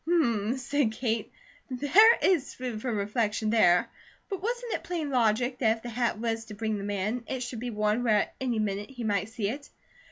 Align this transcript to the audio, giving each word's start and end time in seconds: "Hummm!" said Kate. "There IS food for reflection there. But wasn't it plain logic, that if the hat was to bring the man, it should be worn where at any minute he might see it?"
"Hummm!" 0.09 0.57
said 0.57 0.93
Kate. 0.93 1.31
"There 1.69 2.15
IS 2.23 2.55
food 2.55 2.81
for 2.81 2.91
reflection 2.91 3.51
there. 3.51 3.87
But 4.31 4.41
wasn't 4.41 4.73
it 4.73 4.83
plain 4.83 5.11
logic, 5.11 5.59
that 5.59 5.77
if 5.77 5.83
the 5.83 5.89
hat 5.89 6.17
was 6.17 6.45
to 6.45 6.55
bring 6.55 6.79
the 6.79 6.83
man, 6.83 7.23
it 7.27 7.43
should 7.43 7.59
be 7.59 7.69
worn 7.69 8.03
where 8.03 8.21
at 8.21 8.33
any 8.41 8.57
minute 8.57 8.89
he 8.89 9.03
might 9.03 9.29
see 9.29 9.47
it?" 9.49 9.69